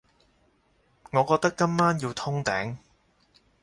[1.11, 2.77] 我覺得今晚要通頂